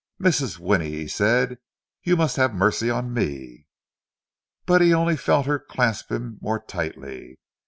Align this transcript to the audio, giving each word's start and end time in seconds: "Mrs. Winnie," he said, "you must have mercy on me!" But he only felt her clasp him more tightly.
"Mrs. 0.19 0.57
Winnie," 0.57 0.89
he 0.89 1.07
said, 1.07 1.59
"you 2.01 2.17
must 2.17 2.35
have 2.37 2.55
mercy 2.55 2.89
on 2.89 3.13
me!" 3.13 3.67
But 4.65 4.81
he 4.81 4.95
only 4.95 5.15
felt 5.15 5.45
her 5.45 5.59
clasp 5.59 6.11
him 6.11 6.39
more 6.41 6.59
tightly. 6.59 7.37